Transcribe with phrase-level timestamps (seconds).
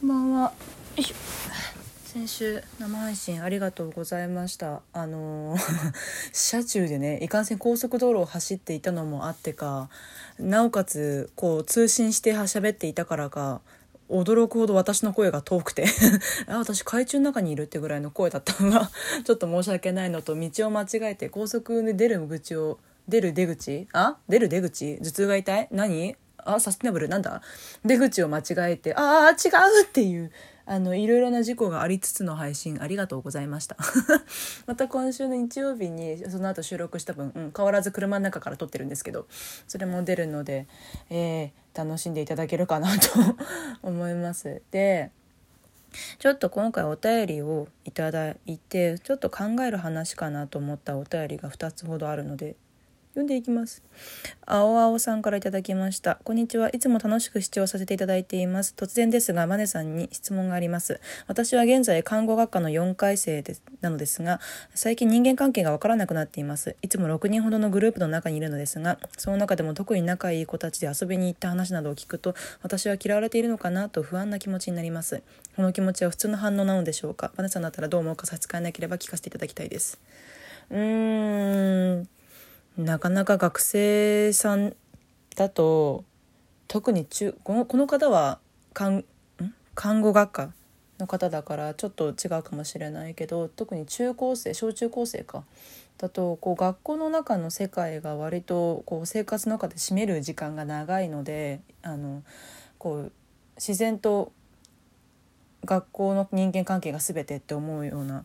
[0.00, 0.52] こんばんは。
[2.04, 4.80] 先週生配信ありがとうございました。
[4.94, 5.60] あのー
[6.32, 9.90] 車中でね、いかんせん高速道路を走っていたのもあってか、
[10.38, 13.60] なおかつこう通信して喋っていたからか。
[14.08, 15.84] 驚くほど私の声が遠くて
[16.48, 18.90] あ私海中の中にいるってぐらいの声だったのが
[19.22, 23.86] ちょっと申し訳ないのと道を間違えて高速で出る口を出る出口？
[23.92, 24.16] あ？
[24.28, 24.98] 出る出口？
[25.02, 25.68] 頭痛が痛い？
[25.70, 26.16] 何？
[26.46, 27.42] あサステナブルなんだ？
[27.84, 30.30] 出口を間違えてああ違うっていう
[30.66, 33.76] あのいろいろな事故がありつつの配信ありがとうございました。
[34.66, 39.26] また今週の日曜日にその後収録した分、うん、変わらず車の中から撮ってるんですけど
[39.66, 40.66] それも出るので、
[41.08, 43.08] えー楽しんでいただけるかなと
[43.82, 44.60] 思います。
[44.70, 45.10] で
[46.18, 52.54] ちょっと今回お便りをいただいてちょっと考える話かなと思ったお便りが2つほどあるので
[53.10, 53.82] 読んでいきます。
[54.46, 56.20] 青青さんからいただきました。
[56.22, 56.70] こんにちは。
[56.70, 58.72] いつも楽しく視聴させていただいています。
[58.76, 61.00] 突然ですが、マネさんに質問があります。
[61.26, 64.38] 私は現在看護学科の4回生ですなのですが、
[64.76, 66.76] 最近人間関係がわからなくなっています。
[66.82, 75.24] いつも6人ほどのグループの中にいるのですが、その中でも特に仲いい子たちで遊びに行った話などを聞くと、私は嫌われているのかなと不安な気持ちになります。
[75.56, 77.32] この気持ちは普通の反応なのでしょうか？
[77.36, 79.98] マネさんだったらどう思うか差し支えなければ聞かせていただきたいです。
[80.70, 82.08] うーん。
[82.76, 84.74] なかなか学生さん
[85.36, 86.04] だと
[86.68, 88.38] 特に中このこの方は
[88.72, 89.04] 看ん？
[89.74, 90.52] 看護学科
[90.98, 95.44] の方だからちょっと違うかもしれないけど特に中高生小中高生か。
[95.98, 102.22] だとこう学校の中の世界が割とこう生活の中で占める時間が長いのであの
[102.78, 103.12] こう
[103.56, 104.32] 自然と
[105.66, 108.24] 学校の人間関係が全てって思うような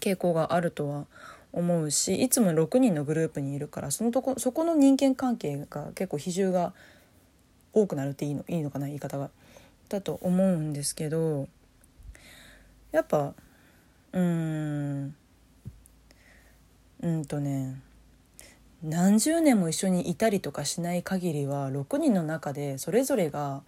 [0.00, 1.06] 傾向があるとは
[1.52, 6.72] 思うしいつも6人のグループにいるからそのとこそこの人間関係が結構比重が
[7.72, 9.30] 多くなるっていいのいいのかな言い方が。
[9.90, 11.48] だと思うんですけど
[12.92, 13.34] やっぱ
[14.12, 15.14] うん
[17.02, 17.80] うんとね
[18.82, 23.62] 何十年も一緒にいたりとかしない限りは6人の中でそれぞれが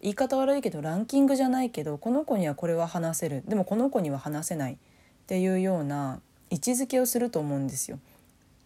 [0.00, 4.76] 言い方悪いけどランキングじゃないけどこの子にはこれは話せるでもこの子には話せないっ
[5.26, 6.20] ていうような
[6.50, 7.98] 位置づけをすると思うんですよ。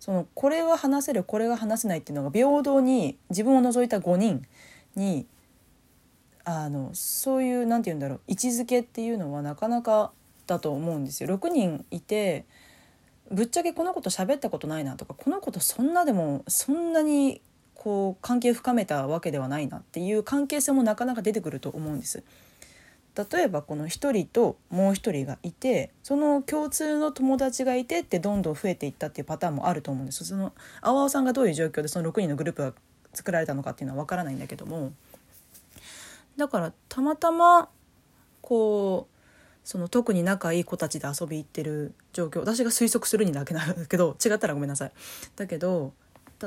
[0.00, 4.44] そのこれは話せるこれが話せないっていうのが平等に自分を除いた5人
[4.96, 5.26] に
[6.44, 10.10] あのそういうなんて言うんだろう位置づけっていうのはなかなか
[10.48, 11.28] だと思うんですよ。
[11.36, 12.46] 6人いて
[13.30, 17.40] ぶっちゃけこの子と喋ったことないなとかこの子とそんなでもそんなに
[17.74, 22.22] こう関係深めたわけではないなっていう関係性もなかなか出てくると思うんです。
[23.14, 32.72] 例えばこの1人ともう1人がいてその共通の友達がいてってどんどん増えていったっていうパターンもあると思うんですその青々さんがどういう状況でその6人のグループが
[33.12, 34.92] 作られたのかっていうのは分からないんだけども
[36.36, 37.68] だからたまたま
[38.40, 39.12] こう
[39.64, 44.92] その特に仲いい子たちで遊び行ってる状況私が推測するにだけなんだけど違ったらごめんなさい。
[45.36, 45.92] だけど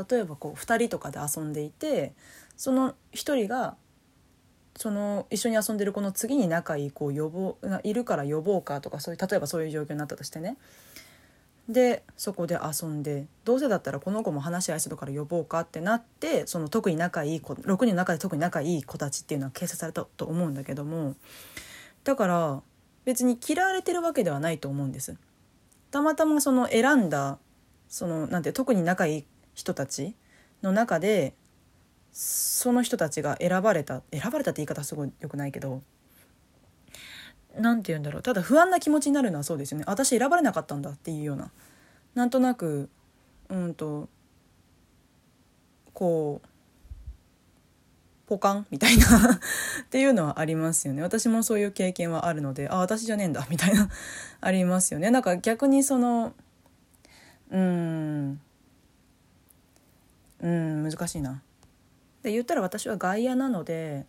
[0.09, 2.13] 例えばこう2人とかで遊んでいて
[2.57, 3.75] その1人が
[4.77, 10.57] その一緒に遊んでる子の次に仲いい子を呼ぼういるから呼ぼうかとかそういう例えばそういう状況になったとしてね
[11.69, 21.15] でそこで遊んでどうせだったらこの子も話し合いするから呼ぼうかってなってその特に仲いい子6人の中で特に仲いい子たちっていうのは形成されたと思うんだけども
[22.03, 22.61] だから
[23.05, 25.15] 別に嫌われてるわけではないと思うんです。
[25.91, 27.37] たまたまその選んだ
[27.87, 30.15] そのなんて特に仲いい人たち
[30.61, 31.33] の中で
[32.17, 35.81] その人たちが選ばれた選ばれたって言い方すごい良くないけど
[37.59, 38.21] 何て言うんだろう。
[38.21, 39.83] ただ不安な気持ちになるのはそうですよね。
[39.85, 41.51] 私選ばれなかったんだっていうような。
[42.13, 42.89] なんとなく
[43.49, 44.07] うんと
[45.93, 46.47] こう
[48.27, 49.05] ポカンみたいな
[49.83, 51.01] っていうのはありますよね。
[51.01, 53.89] 私もそういう経験はあるのであ私じゃねえんだみたいな
[54.39, 55.11] ありますよね。
[55.11, 56.33] なんか逆にその
[57.51, 58.39] うん
[60.39, 61.41] うん難しいな。
[62.25, 64.05] で言ったら私は外野なので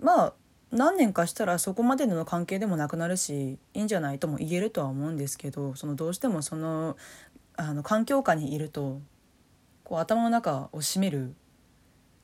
[0.00, 0.34] まあ
[0.72, 6.96] 何年かしたらそこまでの関係でもなくなるしいいんじゃないとも言えるとは思うんですけどそのどうしてもその
[7.56, 9.00] あの環境下にいると
[9.84, 11.34] こう頭の中を占める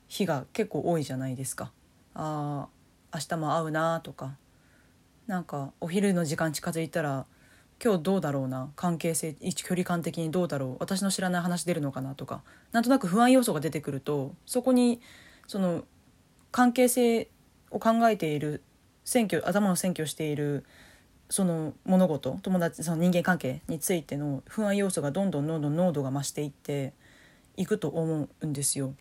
[0.09, 1.71] 日が結構多いじゃないですか。
[2.15, 2.67] あ
[3.15, 4.37] 明日も会うなとか
[5.29, 7.27] なんかお昼の時間近づいたら
[7.83, 8.71] 今日どうだろうな？
[8.75, 10.77] 関係性一距離感的にどうだろう？
[10.81, 12.15] 私の知らない話出るのかな？
[12.15, 12.43] とか。
[12.73, 15.01] なんとなく不安要素が出てくるとそこに
[15.47, 15.85] その
[16.51, 17.29] 関係性
[17.71, 18.63] を考えている
[19.05, 20.65] 選挙頭を選挙している
[21.31, 26.95] その物事友達その人間関係についての不安要素がどんどんどんどん濃度が増していって
[27.57, 28.95] いくと思うんですよ。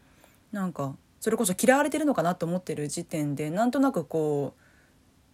[0.51, 4.53] なんかそれこそ嫌われてるのかなと思ってる時点でなんとなくこ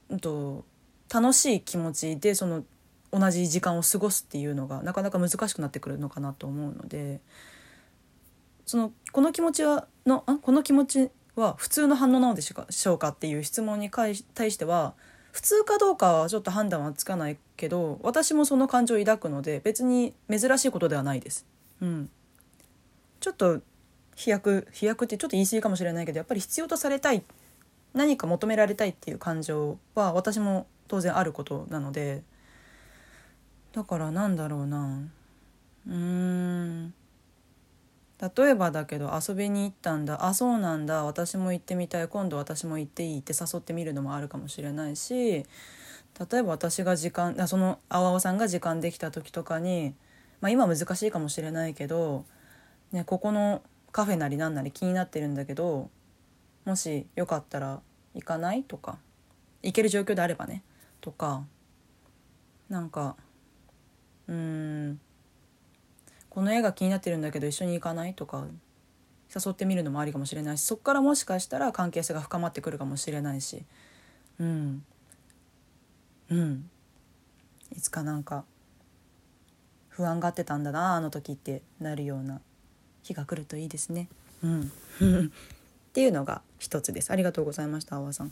[0.10, 0.66] ううんと
[1.14, 2.64] 楽しい気持ちでその
[3.14, 7.22] 同じ時間を過ごすっていうのがなかなか難しくなってくるのかなと思うので
[8.66, 14.94] そのこの気持ちはのあこの気持ちは普通の反応なのでしょうかっていう質問に対しては
[15.32, 21.46] 普通かどうかはちょっと判断はつかないけど私もその感情を抱くので別に珍しいことではないです。
[21.82, 22.10] うん、
[23.20, 23.62] ちょっと
[24.16, 27.24] 飛躍飛躍ってちょっと言い過ぎかもしれないけどやっぱり必要とされたい
[27.94, 32.24] 何か求められたいっていう感情は私も当然あることなので
[33.74, 35.10] だからなんだろうな。
[35.88, 36.94] うーん。
[38.38, 40.26] 例えばだけど遊びに行ったんだ。
[40.26, 41.04] あそうなんだ。
[41.04, 42.08] 私も行ってみたい。
[42.08, 45.46] 今度私も行っていいって誘ってみるのもあるかもしれないし。
[46.32, 49.96] 例えば私が時間そのあわおさんが時間できた時とかに、
[50.42, 52.26] まあ、今難しいかもしれないけど、
[52.92, 55.90] ね、ここのカフェなりなんなり気になってるんだけど
[56.66, 57.82] もしよかったら
[58.14, 59.00] 行かないとか。
[59.64, 60.62] 行ける状況であればね。
[61.02, 61.44] とか
[62.70, 63.16] なんか
[64.28, 65.00] うん。
[66.30, 68.46] この絵が気になってるんだけど一緒に行かないとか
[69.34, 73.64] 誘ってみるのもありかもしれないしそこからもしかしたら関係性が深まってくるかもしれないし。
[74.40, 74.86] うん。
[76.30, 76.70] うん。
[77.76, 78.46] いつかなんか
[79.90, 82.42] 不安がってたんだなあの時ってなるような
[83.04, 84.08] 日が来るといいですね。
[84.42, 84.62] うん。
[85.28, 85.32] っ
[85.94, 87.12] ていうのが一つです。
[87.12, 88.32] ありがとうございました、あわさん。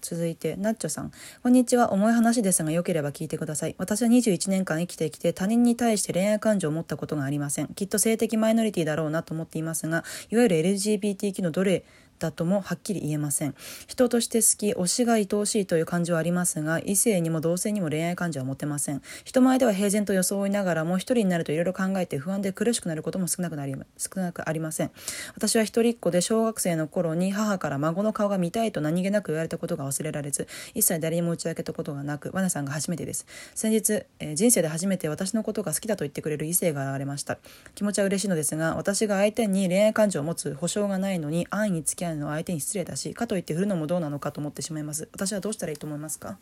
[0.00, 1.12] 続いて、ナッチョさん。
[1.42, 1.92] こんにちは。
[1.92, 3.74] 重い話ですが、良ければ聞いてください。
[3.76, 7.68] 私は21年間生きてきて、他人に対して恋愛感情を持ったことがありません。
[7.68, 11.84] きっと性的マイノリティだろうなと思っていますが、いわゆる LGBTQ のどれ
[12.18, 13.54] だともはっきり言えません
[13.86, 24.90] 人として好き推しが愛おしいという感情はありますが異性にも同性にも恋愛感情は持てません人前では平然と装いながらも一人になるといろいろ考えて不安で苦しくなることも少なくなり少なくありません
[25.34, 33.26] 私は一人っ子で小学生の頃に母から孫の顔が見たいと何気なく言われたことが忘れられず一切誰にも打ち明けたことがなくワナさんが初めてです。
[33.56, 37.38] 先日、えー、人生で初めて私のことが好きだと言ってくれる異性が現れました。
[37.74, 45.08] 気持ちは嬉しいのですが私が相手に恋愛感情を持つ保証がないのに安易に付き合うのは相手に失礼だしかといって振るのもどうなのかと思ってしまいます。
[45.12, 46.38] 私はどうしたらいいと思いますか？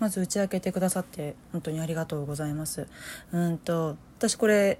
[0.00, 2.86] まず打ち明けてくださって本当にありがとうございます。
[3.32, 4.78] うんと私これ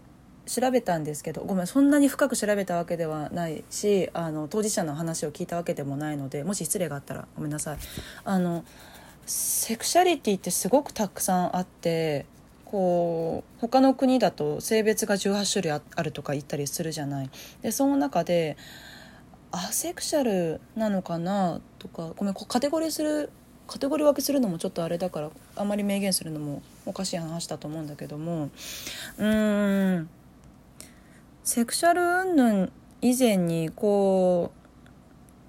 [0.49, 7.79] 調べたんですけどごめんそんなに深く調べたわけではないしあの当事者の話を聞いたわけでもないのでもし失礼があったらごめんなさい。
[8.25, 8.65] あの
[9.27, 12.25] セクシャリティってすごくたくさんあって
[12.65, 17.31] こう他の国だと性別が18種類あるとか言ったりするじゃない。
[17.61, 18.57] でその中で
[19.51, 23.31] アセクシャルなのかなとかごめんカテゴリーする
[23.67, 28.45] カテゴリー分けするのもちょっとあれだからあんまり明言するのもおかしい話だと思うんだけども
[29.19, 30.09] うーん。
[31.49, 32.69] セクシャル云々
[33.01, 34.53] 以前にこ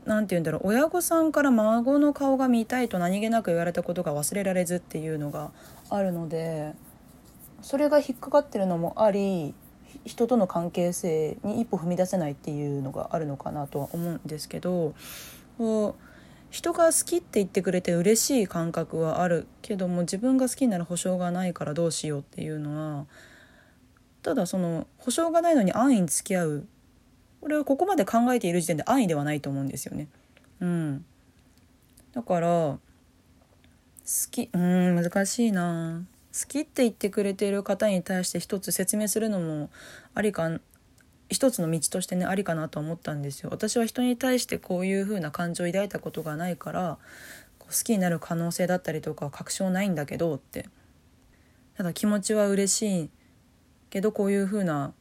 [0.05, 5.51] う何て言うんだろう親御さんから孫の顔が見たいと何気なく言われたことが忘れられずっていうのが
[5.89, 6.71] あるので
[7.61, 9.53] それが引っかかってるのもあり
[10.05, 14.93] 人との関係性に一歩踏み出せないっていうのがあるのかなとは思うんですけど
[15.57, 16.03] こう
[16.49, 23.05] 人が好きって言ってくれて嬉しい感覚はあるけども自分が好きになる保証がないからどうしようっていうのは
[24.29, 26.67] ただその保証がないのに安易に付き合う。
[27.41, 30.07] これはここまで考えている時点で安易ではないと思うんですよね。
[30.59, 31.03] うん、
[32.13, 32.79] だから好
[34.29, 36.05] きうん難しいな。
[36.31, 39.71] 好きって言ってくれている方に対して一つ説明するのも
[40.13, 40.59] ありか
[41.27, 43.49] 一つの道としてねありかなと思ったんですよ。
[43.51, 46.99] 私は人に対してこういう風な感情を抱いたことがないから
[47.61, 50.69] 好きになる可能性だったりとか確証ないんだけどって。
[51.75, 53.09] ただ気持ちは嬉しい。
[53.89, 54.93] けどこういう風な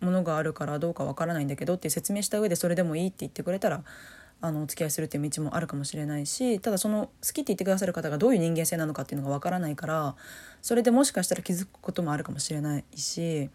[0.00, 3.82] ものがあるからどうかわからないんだけどって説明した上でそれでもいいって言ってくれたら
[4.40, 10.14] あのお付き合いするっていう道もあるかもしれないしただその好きって言ってくださる方がどういう人間性なのかっていうのがわからないから
[10.60, 13.48] それでもしかしたら気づくこともあるかもしれないし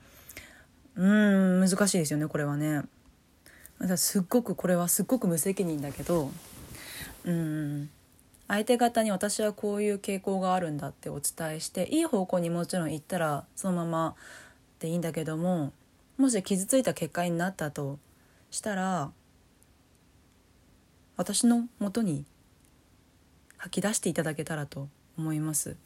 [0.95, 2.81] うん難しいですよねこれはね。
[3.95, 6.29] すっごくこれはすっごく無責任だけど
[7.25, 7.89] うん
[8.47, 14.15] 相手方に私はこういう傾向があるんだってお伝えしていい方向にもちろん行ったらそのまま
[14.81, 15.71] でいいんだけども
[16.17, 17.99] もし傷ついた結果になったと
[18.49, 19.11] したら
[21.15, 22.25] 私のもとに
[23.57, 25.77] 吐き出していただけたらと思います。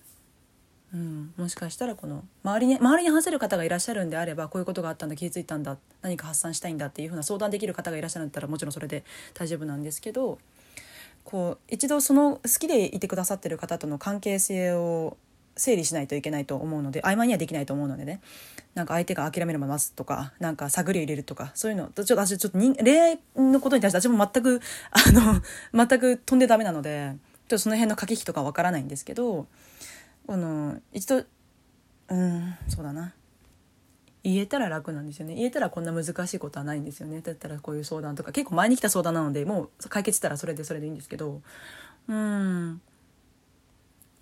[0.94, 10.40] うん、もしかしたらこの周りに周りに話せる方がいらっしゃるんであればこういうことがあったんだ気づいたんだ何か発散したいんだっていうふうな相談できる方がいらっしゃるんだったらもちろんそれで大丈夫なんですけど
[11.26, 15.18] こう一度その好きでいてくださってる方との関係性を
[15.58, 18.22] 整理しないといけないと思うので曖昧にはできないと思うのでね。
[18.74, 21.90] なんか相手が諦めるまま待つとかなんか探りを入れるとかそういうの。
[21.96, 25.42] ちょっと私ちょっと恋愛のことに対して私も全くあの
[25.88, 27.16] 全く飛んでダメなので
[27.48, 29.48] とその辺の駆け引きとかわからないんですけど
[30.28, 31.24] この一度
[32.10, 33.14] うんそうだな。
[34.24, 35.36] 言えたら楽なんですよね。
[35.36, 37.22] 言えたらこんな難しいことはないんですよね。
[37.22, 41.42] だったらこういう相談とか結構前に来た相談なのでもう解決したらそれでそれでいいんですけど
[42.08, 42.82] うん。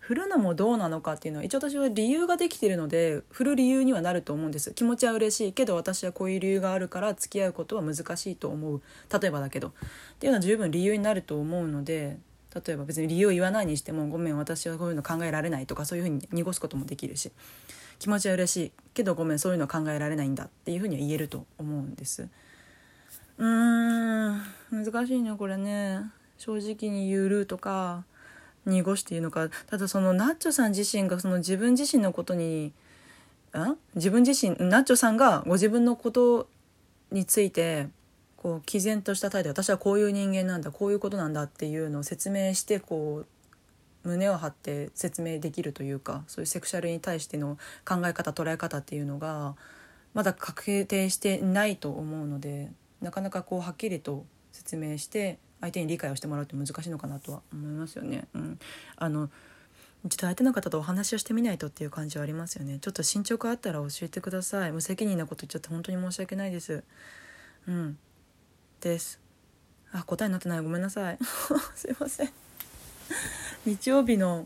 [0.03, 4.73] 振るのもどうなのかっていうのは一応私は理由ができてるので振る理由にはなると思うんです。
[4.73, 8.81] 気持ちは嬉しいけど私はこういう理由があるから付き合うことは難しいと思う。
[9.17, 9.69] 例えばだけど。
[9.69, 9.71] っ
[10.19, 12.17] ていうのは十分理由になると思うので
[12.53, 17.31] 例えば別に理由を言わないにしても「ごめん私はこういうの考えられない」とかそういうふうに濁すこともできるし。
[17.99, 22.27] 気持ちは嬉しいけどごめんそういうの考えられないんだっていうふうには言えると思うんです。
[23.37, 24.41] うーん
[24.71, 26.01] 難しいねこれね。
[26.37, 28.03] 正直に言うるとか。
[28.65, 29.49] 濁して言うのか。
[29.67, 32.71] ただそのナッチョさん自身がその自分自身のことに
[33.51, 33.75] あ？
[33.95, 36.47] 自分自身ナッチョさんがご自分のこと
[37.11, 37.87] について
[38.37, 43.23] こう毅然とした態度私はこういう人間なんだこういうことなんだっていうのを説明してこ
[44.03, 49.55] う胸を張って説明できるというかそういうセクシャルに対しての考え方捉え方っていうのが
[50.13, 52.69] まだ確定してないと思うので
[53.01, 58.27] なかなかこうはっきりと説明して相手に理解をしてもらうって難しいのかなとは思いますよね。
[58.33, 58.59] うん、
[58.97, 62.79] あのちょっと相手の方とお話をしてみないとっていう感じはありますよね。
[62.81, 64.73] ちょっと進捗あったら教えてください。
[64.73, 66.83] 無責任なこと言っちゃって本当に申し訳ないです。
[67.65, 67.97] うん。
[68.81, 69.21] です。
[69.93, 70.61] あ、答えになってない。
[70.61, 71.17] ごめんなさい。
[71.75, 72.29] すいません。
[73.65, 74.45] 日曜日の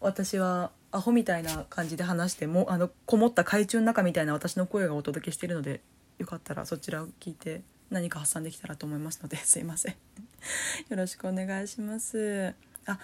[0.00, 5.80] 私はアホみたいな感じで話してもあのこもった海中の中みたいな私の声がお届けしているので
[6.18, 9.94] よかったらそちらを聞いて何か発散できたらと思いますのですいません
[10.88, 12.54] よろしくお願いします。
[12.86, 12.98] あ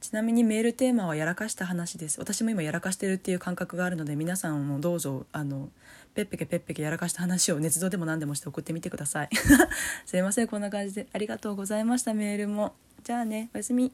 [0.00, 2.20] ちなみにメールテーマはやらかした話です。
[2.20, 5.70] 私も今やらかしてるっていう感覚があるので皆さんもどうぞあの
[6.14, 9.28] ペッペケペッペケやらかした話を捏造でも何でもして送ってみてください。
[10.06, 10.48] すいません。
[10.48, 12.14] こんな感じでありがとうございました。
[12.14, 12.74] メールも。
[13.02, 13.92] じゃあねおやすみ。